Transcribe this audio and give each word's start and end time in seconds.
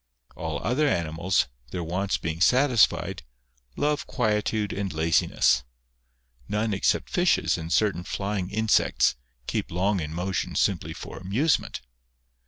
All 0.35 0.57
other 0.63 0.87
animals, 0.87 1.45
their 1.69 1.83
wants 1.83 2.17
being 2.17 2.41
satisfied, 2.41 3.21
love 3.77 4.07
quietude 4.07 4.73
and 4.73 4.91
laziness; 4.91 5.63
none, 6.47 6.73
except 6.73 7.07
fishes 7.11 7.55
and 7.55 7.71
certain 7.71 8.03
flying 8.03 8.49
insects, 8.49 9.15
keep 9.45 9.69
long 9.69 9.99
in 9.99 10.11
motion 10.11 10.55
simply 10.55 10.93
for 10.93 11.19
amusement. 11.19 11.81